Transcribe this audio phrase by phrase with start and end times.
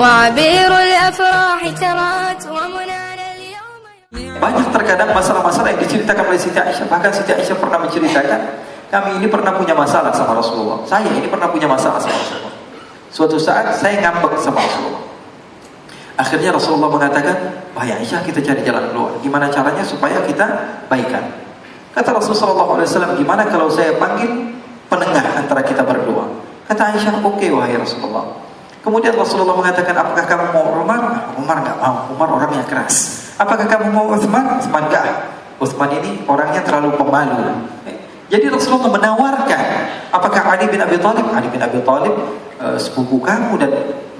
[0.00, 3.82] وعبير الأفراح ترات ومنانا اليوم
[4.40, 6.88] Banyak terkadang masalah-masalah yang diceritakan oleh Siti Aisyah.
[6.88, 8.40] Bahkan Siti Aisyah pernah menceritakan,
[8.88, 10.80] kami ini pernah punya masalah sama Rasulullah.
[10.88, 12.54] Saya ini pernah punya masalah sama Rasulullah.
[13.12, 15.04] Suatu saat saya ngambek sama Rasulullah.
[16.16, 17.36] Akhirnya Rasulullah mengatakan,
[17.76, 19.12] wahai Aisyah kita cari jalan keluar.
[19.20, 20.46] Gimana caranya supaya kita
[20.88, 21.30] baikan?
[21.92, 24.56] Kata Rasulullah SAW, gimana kalau saya panggil
[24.88, 26.24] penengah antara kita berdua?
[26.64, 28.43] Kata Aisyah, oke okay, wahai Rasulullah.
[28.85, 31.33] Kemudian Rasulullah mengatakan, apakah kamu mau Umar?
[31.41, 32.05] Umar nggak mau.
[32.13, 33.25] Umar orangnya keras.
[33.41, 34.61] Apakah kamu mau Uthman?
[34.61, 35.33] Uthman enggak.
[35.57, 37.65] Uthman ini orangnya terlalu pemalu.
[38.29, 39.61] Jadi Rasulullah menawarkan,
[40.13, 41.25] apakah Ali bin Abi Thalib?
[41.33, 42.13] Ali bin Abi Thalib
[42.61, 43.71] uh, sepupu kamu dan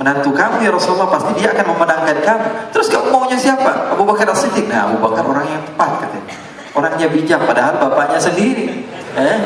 [0.02, 2.48] menantu kamu ya Rasulullah pasti dia akan memenangkan kamu.
[2.74, 3.94] Terus kamu maunya siapa?
[3.94, 4.66] Abu Bakar As-Siddiq.
[4.66, 6.36] Nah, Abu Bakar orang yang tepat katanya.
[6.74, 8.82] Orangnya bijak padahal bapaknya sendiri.
[9.16, 9.38] Eh?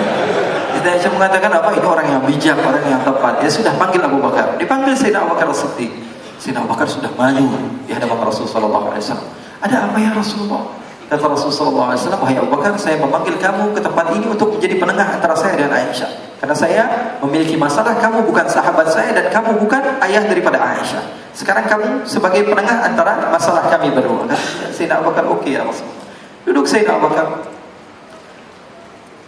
[0.79, 1.75] Kita Aisyah mengatakan apa?
[1.75, 3.43] Ini orang yang bijak, orang yang tepat.
[3.43, 4.55] Ya sudah panggil Abu Bakar.
[4.55, 5.91] Dipanggil Sayyidina Abu Bakar As-Siddiq.
[6.39, 7.45] Sayyidina Abu Bakar sudah maju
[7.83, 9.19] di hadapan Rasulullah SAW.
[9.59, 10.71] Ada apa ya Rasulullah?
[11.11, 15.19] Kata Rasulullah SAW, wahai Abu Bakar, saya memanggil kamu ke tempat ini untuk menjadi penengah
[15.19, 16.11] antara saya dan Aisyah.
[16.39, 16.83] Karena saya
[17.19, 21.03] memiliki masalah, kamu bukan sahabat saya dan kamu bukan ayah daripada Aisyah.
[21.36, 24.31] Sekarang kamu sebagai penengah antara masalah kami berdua.
[24.71, 26.08] Sayyidina Abu Bakar, oke okay, ya Rasulullah.
[26.47, 27.58] Duduk Sayyidina Abu Bakar.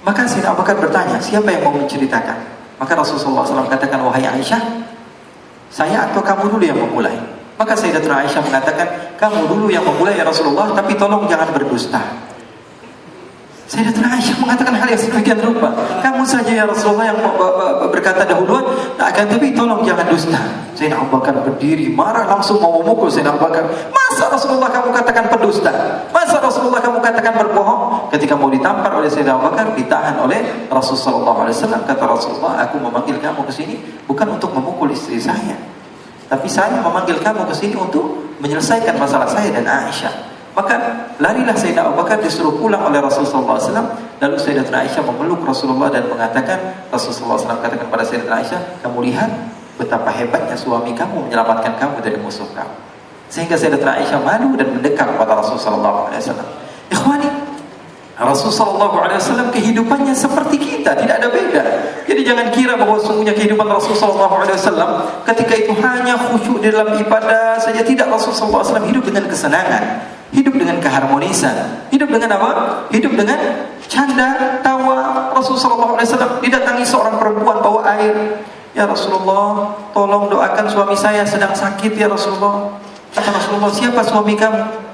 [0.01, 2.37] Maka Sayyidina Abu Bakar bertanya, siapa yang mau menceritakan?
[2.81, 4.57] Maka Rasulullah SAW katakan, wahai Aisyah,
[5.69, 7.13] saya atau kamu dulu yang memulai?
[7.61, 8.87] Maka Sayyidatuna Aisyah mengatakan,
[9.21, 12.01] kamu dulu yang memulai ya Rasulullah, tapi tolong jangan berdusta.
[13.69, 15.69] Sayyidatuna Aisyah mengatakan hal yang sedemikian rupa.
[16.01, 17.21] Kamu saja ya Rasulullah yang
[17.93, 18.65] berkata dahuluan,
[18.97, 20.41] tak akan tapi tolong jangan dusta.
[20.73, 23.69] Sayyidina Abu Bakar berdiri, marah langsung mau memukul Sayyidina Abu Bakar.
[23.93, 25.71] Masa Rasulullah kamu katakan pendusta?
[26.09, 27.80] Masa Rasulullah kamu katakan berbohong?
[28.11, 31.87] Ketika mau ditampar oleh Sayyidina Abu Bakar, ditahan oleh Rasulullah SAW.
[31.87, 35.55] Kata Rasulullah, aku memanggil kamu ke sini bukan untuk memukul istri saya.
[36.27, 40.31] Tapi saya memanggil kamu ke sini untuk menyelesaikan masalah saya dan Aisyah.
[40.51, 40.75] Maka
[41.23, 43.87] larilah Sayyidina Abu Bakar disuruh pulang oleh Rasulullah SAW
[44.19, 46.59] Lalu Sayyidatuna Aisyah memeluk Rasulullah dan mengatakan
[46.91, 49.31] Rasulullah SAW katakan pada Sayyidatuna Aisyah Kamu lihat
[49.79, 52.75] betapa hebatnya suami kamu menyelamatkan kamu dari musuh kamu
[53.31, 56.43] Sehingga Sayyidatuna Aisyah malu dan mendekat kepada Rasulullah SAW
[56.91, 57.40] Ikhwani
[58.21, 61.63] Rasulullah SAW kehidupannya seperti kita, tidak ada beda.
[62.05, 67.57] Jadi jangan kira bahwa sungguhnya kehidupan Rasulullah SAW ketika itu hanya khusyuk di dalam ibadah
[67.57, 67.81] saja.
[67.81, 72.49] Tidak Rasulullah SAW hidup dengan kesenangan, hidup dengan keharmonisan, hidup dengan apa?
[72.93, 73.39] Hidup dengan
[73.89, 75.33] canda, tawa.
[75.33, 78.43] Rasulullah SAW didatangi seorang perempuan bawa air.
[78.77, 82.77] Ya Rasulullah, tolong doakan suami saya sedang sakit ya Rasulullah.
[83.11, 84.90] Kata Rasulullah, siapa suami kamu?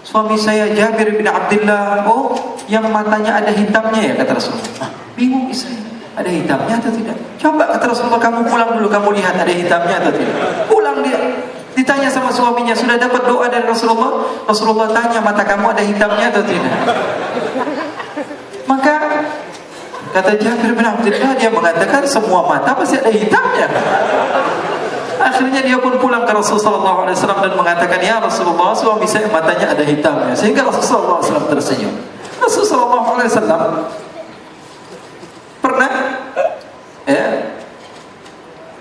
[0.00, 2.08] Suami saya Jabir bin Abdullah.
[2.08, 4.88] Oh, yang matanya ada hitamnya ya kata Rasulullah.
[4.88, 5.76] Ah, bingung istri.
[6.16, 7.16] Ada hitamnya atau tidak?
[7.40, 10.36] Coba kata Rasulullah kamu pulang dulu kamu lihat ada hitamnya atau tidak.
[10.68, 11.20] Pulang dia.
[11.70, 14.26] Ditanya sama suaminya, sudah dapat doa dari Rasulullah?
[14.44, 16.76] Rasulullah tanya, mata kamu ada hitamnya atau tidak?
[18.66, 18.94] Maka
[20.10, 23.70] kata Jabir bin Abdullah dia mengatakan semua mata pasti ada hitamnya.
[25.20, 29.84] Akhirnya dia pun pulang ke Rasulullah SAW dan mengatakan, Ya Rasulullah, suami saya matanya ada
[29.84, 30.32] hitamnya.
[30.32, 31.92] Sehingga Rasulullah SAW tersenyum.
[32.40, 33.84] Rasulullah SAW
[35.60, 35.92] pernah
[37.04, 37.52] ya,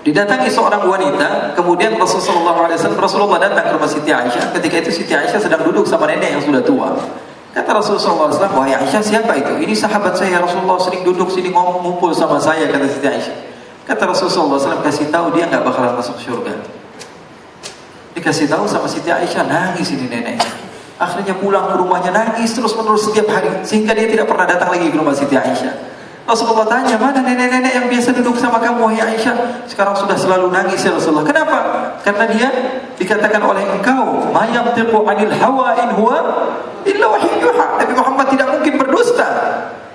[0.08, 4.56] didatangi seorang wanita, kemudian Rasulullah SAW Rasulullah datang ke rumah Siti Aisyah.
[4.56, 6.96] Ketika itu Siti Aisyah sedang duduk sama nenek yang sudah tua.
[7.52, 9.60] Kata Rasulullah SAW, wahai Aisyah siapa itu?
[9.60, 13.49] Ini sahabat saya Rasulullah sering duduk sini ngomong ngumpul sama saya kata Siti Aisyah.
[13.90, 16.54] Kata Rasulullah SAW kasih tahu dia nggak bakalan masuk surga.
[18.14, 20.38] Dikasih tahu sama Siti Aisyah nangis ini nenek.
[21.02, 24.94] Akhirnya pulang ke rumahnya nangis terus menerus setiap hari sehingga dia tidak pernah datang lagi
[24.94, 25.74] ke rumah Siti Aisyah.
[26.30, 30.86] Rasulullah tanya mana nenek-nenek yang biasa duduk sama kamu wahai Aisyah sekarang sudah selalu nangis
[30.86, 31.26] ya Rasulullah.
[31.26, 31.58] Kenapa?
[32.06, 32.50] Karena dia
[32.94, 36.18] dikatakan oleh engkau mayam tiqu anil hawa in huwa
[36.86, 37.66] illa wahyuha.
[37.82, 39.49] Nabi Muhammad tidak mungkin berdusta.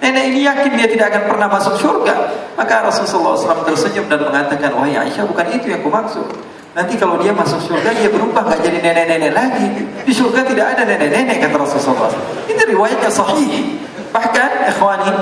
[0.05, 2.15] Nenek ini yakin dia tidak akan pernah masuk surga.
[2.61, 6.29] Maka Rasulullah SAW tersenyum dan mengatakan, wahai Aisyah bukan itu yang kumaksud.
[6.77, 9.67] Nanti kalau dia masuk surga dia berubah nggak jadi nenek-nenek lagi.
[10.05, 12.13] Di surga tidak ada nenek-nenek kata Rasulullah.
[12.45, 13.81] Itu riwayatnya sahih.
[14.13, 15.15] Bahkan ikhwani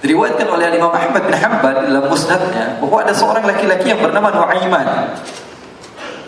[0.00, 4.86] diriwayatkan oleh Imam Ahmad bin Hanbal dalam musnadnya bahwa ada seorang laki-laki yang bernama Nuaiman.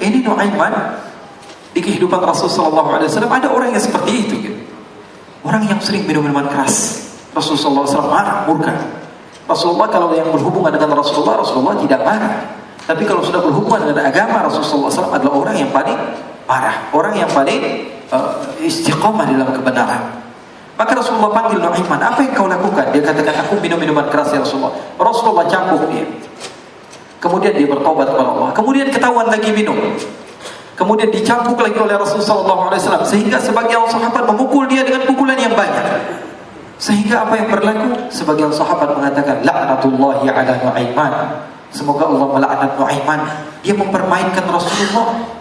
[0.03, 0.75] Ini Nuaiman
[1.73, 4.35] di kehidupan Rasulullah SAW ada orang yang seperti itu.
[4.51, 4.61] Gitu.
[5.43, 7.02] Orang yang sering minum minuman keras.
[7.33, 8.73] Rasulullah SAW marah, murka.
[9.49, 12.35] Rasulullah kalau yang berhubungan dengan Rasulullah, Rasulullah tidak marah.
[12.83, 15.97] Tapi kalau sudah berhubungan dengan agama, Rasulullah SAW adalah orang yang paling
[16.45, 16.93] marah.
[16.93, 20.23] Orang yang paling uh, istiqomah dalam kebenaran.
[20.77, 22.91] Maka Rasulullah panggil Nu'aiman, apa yang kau lakukan?
[22.91, 24.73] Dia katakan, aku minum minuman keras ya Rasulullah.
[24.99, 26.05] Rasulullah cambuk dia.
[27.23, 28.51] Kemudian dia bertobat kepada Allah.
[28.51, 29.79] Kemudian ketahuan lagi minum.
[30.75, 35.87] Kemudian dicambuk lagi oleh Rasulullah SAW sehingga sebagian sahabat memukul dia dengan pukulan yang banyak.
[36.81, 38.09] Sehingga apa yang berlaku?
[38.13, 41.13] Sebagian sahabat mengatakan laknatullahi ala Nuaiman.
[41.73, 43.21] Semoga Allah melaknat Nuaiman.
[43.65, 45.41] Dia mempermainkan Rasulullah.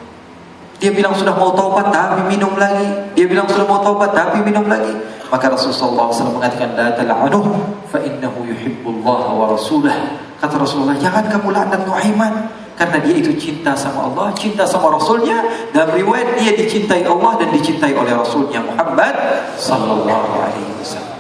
[0.82, 3.14] Dia bilang sudah mau taubat tapi minum lagi.
[3.14, 4.98] Dia bilang sudah mau taubat tapi minum lagi.
[5.30, 7.46] Maka Rasulullah SAW mengatakan la tal'anuh
[7.88, 9.96] fa innahu yuhibbullah wa rasulah.
[10.42, 15.46] Kata Rasulullah, jangan kamu laknat Nuaiman karena dia itu cinta sama Allah, cinta sama Rasulnya.
[15.70, 19.14] Dalam riwayat dia dicintai Allah dan dicintai oleh Rasulnya Muhammad
[19.54, 21.11] Sallallahu Alaihi Wasallam.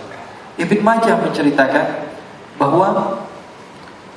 [0.61, 1.85] Ibn Majah menceritakan
[2.61, 3.17] bahwa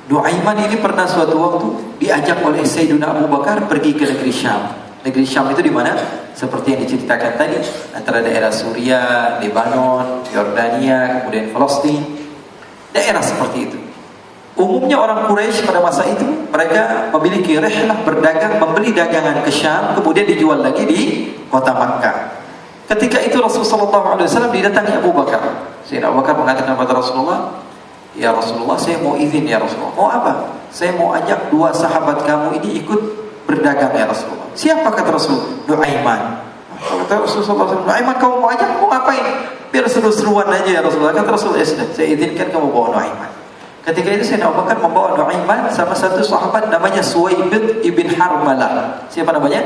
[0.05, 4.69] Nuaiman ini pernah suatu waktu diajak oleh Sayyidina Abu Bakar pergi ke negeri Syam.
[5.01, 5.97] Negeri Syam itu di mana?
[6.37, 7.57] Seperti yang diceritakan tadi,
[7.89, 12.05] antara daerah Suriah, Lebanon, Yordania, kemudian Palestina.
[12.93, 13.77] Daerah seperti itu.
[14.53, 20.29] Umumnya orang Quraisy pada masa itu mereka memiliki rehlah berdagang, membeli dagangan ke Syam, kemudian
[20.29, 20.99] dijual lagi di
[21.49, 22.45] kota Makkah.
[22.93, 25.73] Ketika itu Rasulullah SAW didatangi Abu Bakar.
[25.85, 27.39] Sayyidina Abu Bakar mengatakan kepada Rasulullah,
[28.15, 29.91] Ya Rasulullah, saya mau izin ya Rasulullah.
[29.91, 30.55] Mau apa?
[30.71, 32.99] Saya mau ajak dua sahabat kamu ini ikut
[33.43, 34.47] berdagang ya Rasulullah.
[34.55, 35.67] Siapa kata Rasul?
[35.67, 36.39] Nuaiman.
[36.79, 38.79] Kata Rasulullah SAW, Nuaiman kamu mau ajak?
[38.79, 39.51] Mau ngapain?
[39.67, 41.11] Biar seru-seruan aja ya Rasulullah.
[41.11, 43.31] Kata Rasulullah, ya sudah, saya izinkan kamu bawa Nuaiman.
[43.83, 49.05] Ketika itu Sayyidina Abu Bakar membawa Nuaiman sama satu sahabat namanya Suwaibid ibn Harmalah.
[49.11, 49.61] Siapa namanya?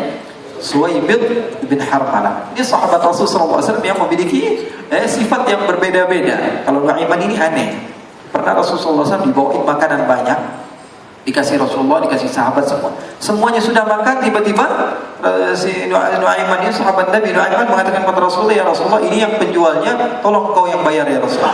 [0.57, 1.21] Suwaibid
[1.63, 2.49] ibn Harmalah.
[2.57, 6.65] Ini sahabat Rasulullah SAW yang memiliki eh, sifat yang berbeda-beda.
[6.65, 7.69] Kalau Nuaiman ini aneh.
[8.29, 10.39] Pernah Rasulullah SAW dibawain makanan banyak.
[11.25, 12.93] Dikasih Rasulullah, dikasih sahabat semua.
[13.21, 14.65] Semuanya sudah makan, tiba-tiba
[15.21, 20.23] uh, si Nuaiman ini sahabat Nabi Nuaiman mengatakan kepada Rasulullah, ya Rasulullah ini yang penjualnya,
[20.25, 21.53] tolong kau yang bayar ya Rasulullah.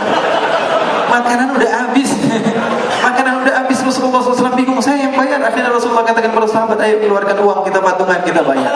[1.12, 2.12] Makanan udah habis.
[3.06, 5.38] Makanan udah habis Rasulullah SAW bingung saya yang bayar.
[5.38, 8.72] Akhirnya Rasulullah katakan kepada sahabat, ayo keluarkan uang kita patungan kita bayar.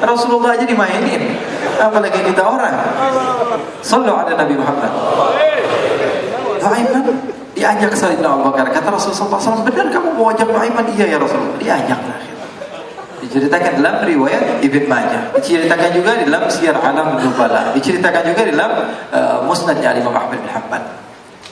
[0.00, 1.36] Rasulullah aja dimainin.
[1.80, 2.74] Apalagi kita orang.
[3.80, 4.90] Sallu ala Nabi Muhammad.
[6.60, 7.04] Nuaiman
[7.56, 8.68] diajak Sayyidina Abu Bakar.
[8.72, 10.84] Kata Rasulullah SAW, benar kamu mau ajak Nuaiman?
[10.96, 11.56] Iya ya Rasulullah.
[11.60, 12.18] Diajak lah.
[13.20, 15.22] Diceritakan dalam riwayat Ibn Majah.
[15.36, 17.76] Diceritakan juga dalam Syiar Alam Nubala.
[17.76, 18.70] Diceritakan juga dalam
[19.12, 20.82] uh, Musnadnya Imam Ahmad bin Hanbal.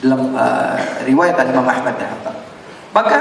[0.01, 2.35] Dalam uh, riwayat Imam Ahmad bin Hanbal.
[2.89, 3.19] Maka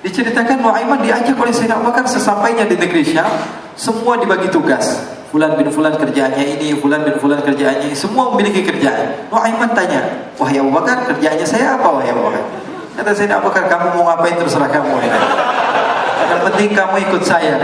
[0.00, 3.28] diceritakan Nuaiman diajak oleh Sayyidina Abu Bakar sesampainya di negeri Syam,
[3.76, 5.00] semua dibagi tugas.
[5.30, 9.30] Fulan bin Fulan kerjaannya ini, Fulan bin Fulan kerjaannya ini, semua memiliki kerjaan.
[9.30, 12.44] Nuaiman tanya, wahai Abu Bakar, kerjaannya saya apa wahai Abu Bakar?
[12.98, 14.90] Kata Sayyidina Abu Bakar, kamu mau ngapain terserah kamu.
[15.06, 15.14] Ya.
[16.34, 17.54] Yang penting kamu ikut saya.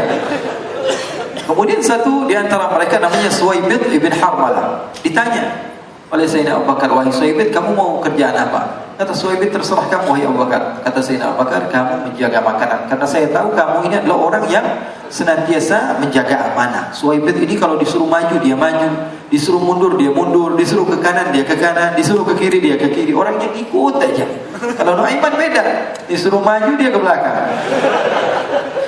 [1.46, 4.94] Kemudian satu di antara mereka namanya Suwaibid ibn Harmalah.
[5.02, 5.74] Ditanya
[6.14, 8.85] oleh Sayyidina Abu Bakar, wahai Suwaibid, kamu mau kerjaan apa?
[8.96, 10.80] Kata Suwaibid, terserah kamu wahai Abu Bakar.
[10.80, 12.88] Kata Sayyidina Abu Bakar, kamu menjaga makanan.
[12.88, 14.64] Karena saya tahu kamu ini adalah orang yang
[15.12, 16.96] senantiasa menjaga amanah.
[16.96, 18.88] Suwaibid ini kalau disuruh maju, dia maju.
[19.28, 20.56] Disuruh mundur, dia mundur.
[20.56, 21.92] Disuruh ke kanan, dia ke kanan.
[21.92, 23.12] Disuruh ke kiri, dia ke kiri.
[23.12, 24.24] Orangnya ikut aja.
[24.80, 25.92] Kalau Nuaiman beda.
[26.08, 27.52] Disuruh maju, dia ke belakang.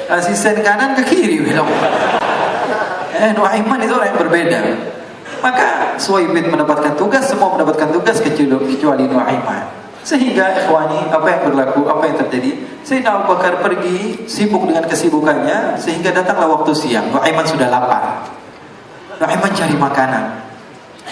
[0.08, 1.68] Asisten kanan ke kiri belok.
[3.12, 4.58] Eh, Nuaiman itu orang yang berbeda.
[5.44, 9.87] Maka Suwaibid mendapatkan tugas, semua mendapatkan tugas kecuali, kecuali Nuaiman.
[10.08, 12.50] Sehingga ikhwani, apa yang berlaku, apa yang terjadi?
[12.80, 17.12] Sayyidina Abu Bakar pergi sibuk dengan kesibukannya sehingga datanglah waktu siang.
[17.12, 18.24] Nuaiman sudah lapar.
[19.20, 20.48] Nuaiman cari makanan.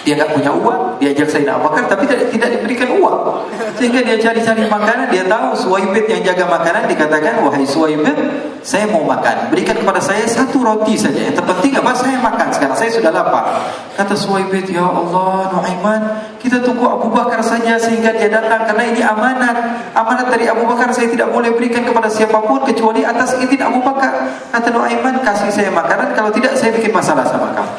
[0.01, 3.45] Dia nggak punya uang, diajak Sayyidina Abu Bakar tapi tidak, tidak diberikan uang.
[3.77, 8.17] Sehingga dia cari-cari makanan, dia tahu Suwaibid yang jaga makanan dikatakan, "Wahai Suwaibid,
[8.67, 9.47] saya mau makan.
[9.47, 11.31] Berikan kepada saya satu roti saja.
[11.31, 11.95] Yang terpenting apa?
[11.95, 12.75] Saya makan sekarang.
[12.75, 13.63] Saya sudah lapar."
[13.95, 16.01] Kata Suwaibid, "Ya Allah, Nuaiman,
[16.35, 19.55] kita tunggu Abu Bakar saja sehingga dia datang karena ini amanat.
[19.95, 23.79] Amanat dari Abu Bakar saya tidak boleh berikan kepada siapa pun kecuali atas izin Abu
[23.79, 27.71] Bakar." Kata Nuaiman, "Kasih saya makanan, kalau tidak saya bikin masalah sama kamu."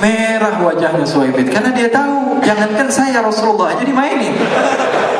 [0.00, 5.19] merah wajahnya Suhaibid karena dia tahu jangankan saya Rasulullah jadi mainin bingung apa yang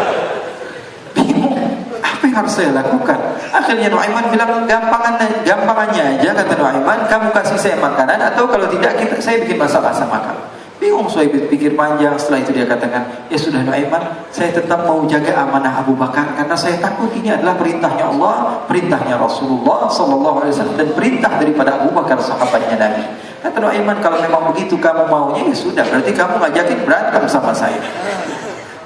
[2.40, 3.18] harus saya lakukan.
[3.52, 8.96] Akhirnya Nuaiman bilang gampangannya gampangannya aja kata Nuaiman kamu kasih saya makanan atau kalau tidak
[8.96, 12.16] kita, saya bikin masalah sama kamu bingung Suhaibid pikir panjang.
[12.16, 14.00] Setelah itu dia katakan ya sudah Nuaiman
[14.32, 19.20] saya tetap mau jaga amanah Abu Bakar karena saya takut ini adalah perintahnya Allah perintahnya
[19.20, 23.04] Rasulullah Sallallahu Alaihi Wasallam dan perintah daripada Abu Bakar sahabatnya Nabi.
[23.44, 25.84] Kata Nuaiman kalau memang begitu kamu maunya ya sudah.
[25.84, 27.80] Berarti kamu ngajakin berantem sama saya.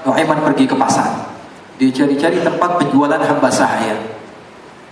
[0.05, 1.34] Nuaiman pergi ke pasar.
[1.79, 3.99] Dia cari-cari tempat penjualan hamba sahaya.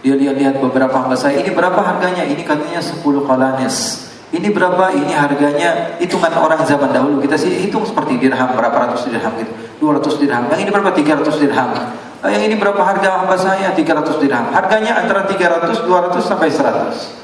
[0.03, 1.43] Dia lihat-lihat beberapa hamba sahaya.
[1.47, 2.27] Ini berapa harganya?
[2.27, 4.09] Ini katanya 10 kalanes.
[4.33, 4.91] Ini berapa?
[4.91, 7.23] Ini harganya hitungan orang zaman dahulu.
[7.23, 9.53] Kita sih hitung seperti dirham berapa ratus dirham gitu.
[9.79, 10.43] 200 dirham.
[10.51, 10.91] Yang ini berapa?
[10.91, 11.71] 300 dirham.
[12.23, 17.19] "Ah, yang ini berapa harga hamba saya 300 dirham harganya antara 300 200 sampai 100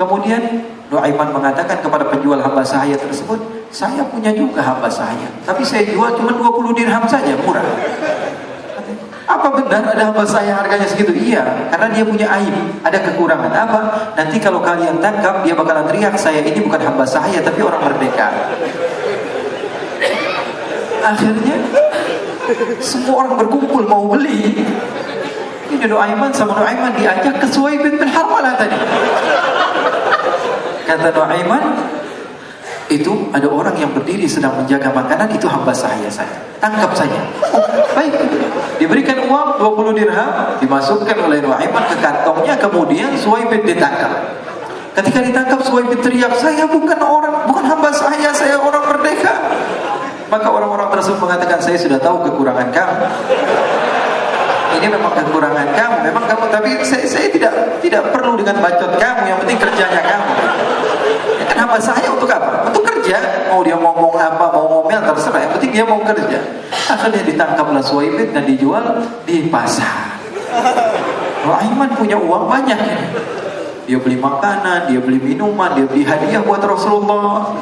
[0.00, 3.36] kemudian Nuaiman mengatakan kepada penjual hamba sahaya tersebut
[3.68, 7.60] saya punya juga hamba sahaya tapi saya jual cuma 20 dirham saja murah
[9.38, 11.14] apa benar ada hamba saya harganya segitu?
[11.14, 13.54] Iya, karena dia punya aib, ada kekurangan.
[13.54, 13.80] Apa?
[14.18, 18.34] Nanti kalau kalian tangkap, dia bakalan teriak, saya ini bukan hamba saya, tapi orang merdeka.
[21.06, 21.56] Akhirnya,
[22.82, 24.58] semua orang berkumpul mau beli.
[25.70, 28.74] Ini Nuaiman sama Nuaiman diajak ke Suwaibin bin Harmalah tadi.
[30.90, 31.62] Kata Nuaiman,
[32.88, 37.20] itu ada orang yang berdiri sedang menjaga makanan itu hamba saya saya tangkap saja
[37.52, 38.16] oh, baik
[38.78, 40.30] diberikan uang 20 dirham
[40.62, 44.38] dimasukkan oleh Nuaiman ke kantongnya kemudian Suwaibid ditangkap.
[44.94, 49.34] Ketika ditangkap Suwaibid teriak saya bukan orang bukan hamba saya saya orang merdeka.
[50.28, 52.96] Maka orang-orang tersebut mengatakan saya sudah tahu kekurangan kamu.
[54.78, 59.22] Ini memang kekurangan kamu memang kamu tapi saya, saya tidak tidak perlu dengan bacot kamu
[59.26, 60.32] yang penting kerjanya kamu
[61.58, 62.70] Kenapa saya untuk apa?
[62.70, 63.18] Untuk kerja.
[63.50, 65.42] Mau dia ngomong apa, mau ngomel terserah.
[65.42, 66.38] Yang penting dia mau kerja.
[66.86, 70.22] Akhirnya ditangkaplah Suwaibid dan dijual di pasar.
[71.42, 72.78] Aiman punya uang banyak.
[73.90, 77.58] Dia beli makanan, dia beli minuman, dia beli hadiah buat Rasulullah.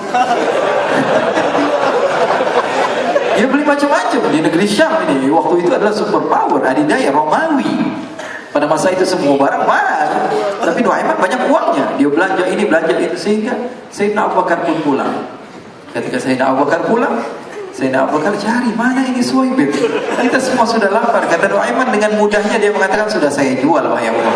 [3.33, 5.33] Dia beli macam-macam di negeri Syam ini.
[5.33, 7.86] Waktu itu adalah super power, adidaya Romawi.
[8.57, 10.33] Pada masa itu semua barang mahal.
[10.65, 11.93] Tapi Nuaiman banyak uangnya.
[12.01, 13.13] Dia belanja ini, belanja itu.
[13.13, 13.53] Sehingga
[13.93, 15.13] Sayyidina Abu Bakar pun pulang.
[15.93, 17.21] Ketika Sayyidina Abu Bakar pulang,
[17.77, 19.77] Sayyidina Abu Bakar cari mana ini Suwaibib.
[20.25, 21.29] Kita semua sudah lapar.
[21.29, 24.35] Kata Nuaiman dengan mudahnya dia mengatakan sudah saya jual wahai Allah.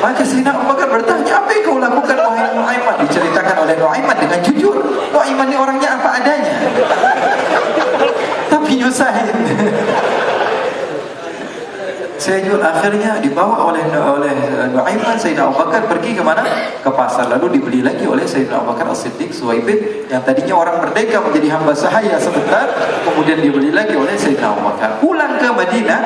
[0.00, 3.04] Maka Sayyidina Abu Bakar bertanya, apa yang kau lakukan wahai Nuaiman?
[3.04, 4.80] Diceritakan oleh Nuaiman dengan jujur.
[5.12, 6.56] Nuaiman ini orangnya apa adanya.
[8.48, 9.28] Tapi nyusahin.
[12.28, 14.36] Saya jual akhirnya dibawa oleh oleh
[14.76, 16.44] Nuaiman Sayyidina Abu Bakar pergi ke mana?
[16.84, 21.24] Ke pasar lalu dibeli lagi oleh Sayyidina Abu Bakar As-Siddiq Suwaibid yang tadinya orang merdeka
[21.24, 22.68] menjadi hamba sahaya sebentar
[23.08, 25.00] kemudian dibeli lagi oleh Sayyidina Abu Bakar.
[25.00, 26.00] Pulang ke Madinah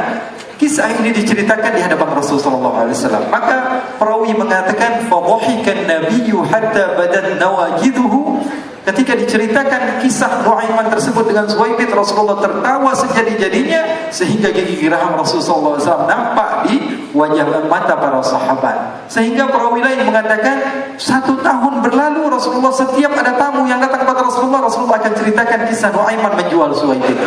[0.62, 3.26] Kisah ini diceritakan di hadapan Rasulullah SAW.
[3.34, 8.46] Maka perawi mengatakan, "Fadhahikan Nabiyyu hatta badan nawajiduhu."
[8.82, 16.10] Ketika diceritakan kisah Nuaiman tersebut dengan Suwaibid, Rasulullah tertawa sejadi-jadinya sehingga gigi geraham Rasulullah SAW
[16.10, 16.76] nampak di
[17.14, 19.06] wajah mata para sahabat.
[19.06, 20.56] Sehingga perawi lain mengatakan
[20.98, 25.90] satu tahun berlalu Rasulullah setiap ada tamu yang datang kepada Rasulullah, Rasulullah akan ceritakan kisah
[25.94, 27.18] Nuaiman menjual Suwaibid.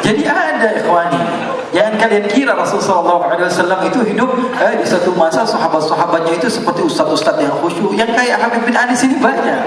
[0.00, 1.25] Jadi ada ikhwani.
[2.06, 3.18] Kalian kira Rasulullah
[3.50, 4.30] SAW itu hidup
[4.62, 7.98] eh, di satu masa sahabat-sahabatnya itu seperti ustaz-ustaz yang khusyuk.
[7.98, 9.58] Yang kayak Habib bin Anis ini banyak.